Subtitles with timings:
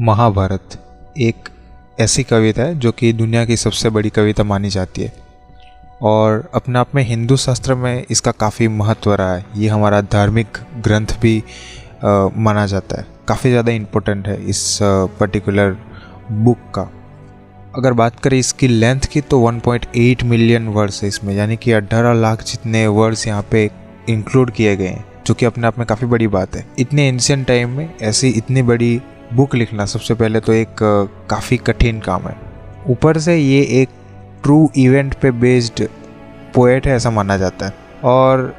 [0.00, 0.76] महाभारत
[1.20, 1.48] एक
[2.00, 5.12] ऐसी कविता है जो कि दुनिया की सबसे बड़ी कविता मानी जाती है।
[6.02, 10.58] और अपने आप में हिंदू शास्त्र में इसका काफ़ी महत्व रहा है। ये हमारा धार्मिक
[10.78, 11.36] ग्रंथ भी
[12.04, 14.78] आ, माना जाता है। काफ़ी ज़्यादा इम्पोर्टेंट है इस
[15.20, 15.76] पर्टिकुलर
[16.32, 16.88] बुक का।
[17.76, 22.14] अगर बात करें इसकी लेंथ की तो 1.8 मिलियन वर्ड्स है इसमें। यानी कि 18
[22.14, 23.70] लाख जितने वर्ड्स यहाँ पे
[24.08, 27.46] इंक्लूड किए गए हैं जो कि अपने आप में काफ़ी बड़ी बात है। इतने एंशियंट
[27.46, 29.00] टाइम में ऐसी इतनी बड़ी
[29.32, 30.76] बुक लिखना सबसे पहले तो एक
[31.30, 32.36] काफ़ी कठिन काम है।
[32.88, 33.88] ऊपर से ये एक
[34.42, 35.86] ट्रू इवेंट पे बेस्ड
[36.54, 38.54] पोएट है, ऐसा माना जाता है। और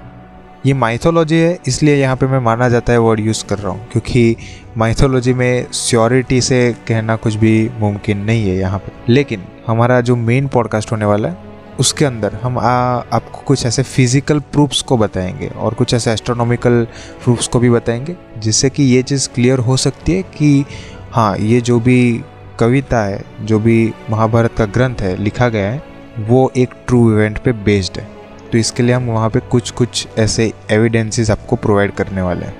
[0.65, 3.87] ये माइथोलॉजी है, इसलिए यहाँ पे मैं माना जाता है वर्ड यूज़ कर रहा हूँ,
[3.91, 4.35] क्योंकि
[4.77, 10.15] माइथोलॉजी में श्योरिटी से कहना कुछ भी मुमकिन नहीं है यहाँ पे। लेकिन हमारा जो
[10.15, 14.97] मेन पॉडकास्ट होने वाला है उसके अंदर हम आ, आपको कुछ ऐसे फ़िज़िकल प्रूफ्स को
[14.97, 16.83] बताएँगे और कुछ ऐसे एस्ट्रोनॉमिकल
[17.23, 20.65] प्रूफ्स को भी बताएँगे जिससे कि ये चीज़ क्लियर हो सकती है कि
[21.11, 22.23] हाँ ये जो भी
[22.59, 25.83] कविता है जो भी महाभारत का ग्रंथ है लिखा गया है
[26.19, 28.07] वो एक ट्रू इवेंट पे बेस्ड है।
[28.51, 32.55] तो इसके लिए हम वहाँ पे कुछ कुछ ऐसे एविडेंसेस आपको प्रोवाइड करने वाले हैं।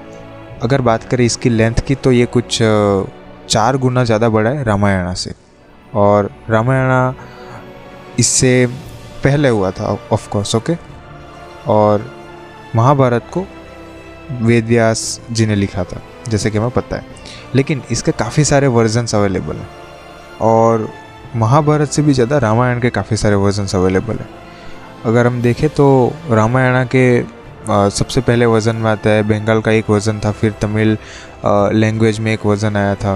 [0.64, 2.58] अगर बात करें इसकी लेंथ की तो ये कुछ
[3.50, 5.34] चार गुना ज़्यादा बड़ा है रामायणा से।
[5.96, 7.14] और रामायणा
[8.20, 8.68] इससे
[9.24, 10.76] पहले हुआ था ऑफ़ कोर्स ओके
[11.68, 12.06] और
[12.76, 13.46] महाभारत को
[14.42, 17.20] वेद व्यास जी ने लिखा था जैसे कि हमें पता है।
[17.56, 19.68] लेकिन इसके काफ़ी सारे वर्जन्स अवेलेबल हैं।
[20.42, 20.88] और
[21.36, 24.30] महाभारत से भी ज़्यादा रामायण के काफ़ी सारे वर्जन्स अवेलेबल हैं।
[25.06, 25.88] अगर हम देखें तो
[26.32, 27.06] रामायण के
[27.62, 30.98] आ, सबसे पहले वर्जन में आता है बंगाल का एक वर्जन था फिर तमिल
[31.74, 33.16] लैंग्वेज में एक वर्जन आया था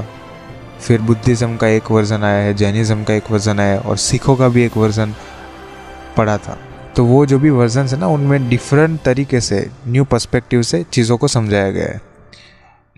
[0.81, 4.35] फिर बुद्धिज़्म का एक वर्जन आया है जैनिज़्म का एक वर्जन आया है और सिखों
[4.35, 5.13] का भी एक वर्जन
[6.17, 6.57] पढ़ा था।
[6.95, 11.17] तो वो जो भी वर्जन है ना, उनमें डिफरेंट तरीके से न्यू पर्सपेक्टिव से चीज़ों
[11.17, 12.01] को समझाया गया है।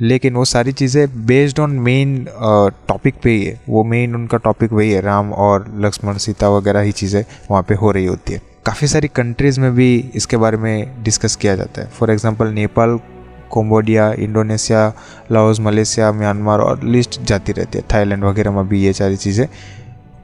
[0.01, 2.25] लेकिन वो सारी चीज़ें बेस्ड ऑन मेन
[2.87, 6.79] टॉपिक पे ही है। वो मेन उनका टॉपिक वही है, राम और लक्ष्मण, सीता वगैरह
[6.79, 10.57] ही चीज़ें वहाँ पे हो रही होती है। काफ़ी सारी कंट्रीज़ में भी इसके बारे
[10.57, 12.99] में डिस्कस किया जाता है। For example Nepal
[13.49, 14.93] Cambodia Indonesia
[15.31, 19.47] Laos Malaysia Myanmar और लिस्ट जाती रहती है। थाईलैंड वगैरह में भी ये सारी चीज़ें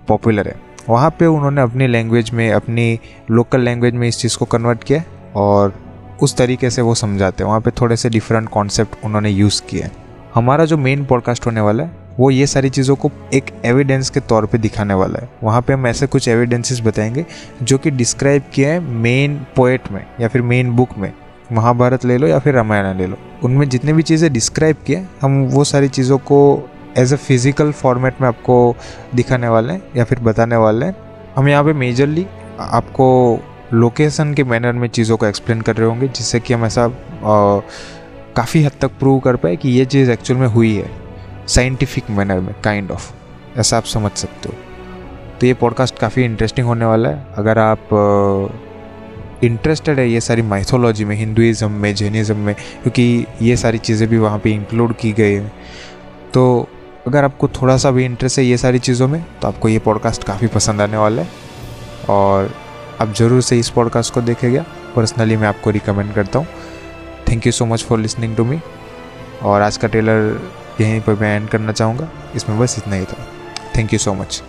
[0.07, 0.55] पॉपुलर है।
[0.89, 2.99] वहाँ पे उन्होंने अपनी लैंग्वेज में, अपनी
[3.31, 5.03] लोकल लैंग्वेज में इस चीज़ को कन्वर्ट किया
[5.35, 5.73] और
[6.21, 9.89] उस तरीके से वो समझाते हैं। वहाँ पे थोड़े से डिफरेंट कॉन्सेप्ट उन्होंने यूज़ किए।
[10.35, 14.19] हमारा जो मेन पॉडकास्ट होने वाला है, वो ये सारी चीज़ों को एक एविडेंस के
[14.19, 17.25] तौर पे दिखाने वाला है। वहाँ पे हम ऐसे कुछ एविडेंसेस बताएँगे
[17.61, 21.13] जो कि डिस्क्राइब किए हैं मेन पोएट में या फिर मेन बुक में।
[21.51, 25.43] महाभारत ले लो या फिर रामायण ले लो। उनमें जितने भी चीज़ें डिस्क्राइब किए हम
[25.43, 28.75] वो सारी चीज़ों को एज अ फ़िज़िकल फॉर्मेट में आपको
[29.15, 30.95] दिखाने वाले हैं या फिर बताने वाले हैं।
[31.35, 32.25] हम यहाँ पे मेजरली
[32.59, 33.39] आपको
[33.73, 36.87] लोकेशन के मैनर में चीज़ों को एक्सप्लेन कर रहे होंगे जिससे कि हम ऐसा
[38.35, 40.89] काफ़ी हद तक प्रूव कर पाए कि ये चीज़ एक्चुअल में हुई है।
[41.47, 44.55] साइंटिफिक मैनर में काइंड kind ऑफ़ of, ऐसा आप समझ सकते हो।
[45.39, 47.89] तो ये पॉडकास्ट काफ़ी इंटरेस्टिंग होने वाला है। अगर आप
[49.43, 54.17] इंटरेस्टेड है ये सारी माइथोलॉजी में हिंदुज़म में जैनिज़म में क्योंकि ये सारी चीज़ें भी
[54.17, 55.51] वहाँ पे इंक्लूड की गई हैं।
[56.33, 56.69] तो
[57.05, 60.23] अगर आपको थोड़ा सा भी इंटरेस्ट है ये सारी चीज़ों में तो आपको ये पॉडकास्ट
[60.23, 61.29] काफ़ी पसंद आने वाला है।
[62.09, 62.53] और
[63.01, 64.65] आप ज़रूर से इस पॉडकास्ट को देखेगा
[64.95, 66.47] पर्सनली मैं आपको रिकमेंड करता हूँ।
[67.29, 68.59] Thank you so much for listening to me
[69.41, 70.39] और आज का ट्रेलर
[70.81, 73.27] यहीं पर मैं एंड करना चाहूँगा। इसमें बस इतना ही था।
[73.77, 74.41] Thank you so much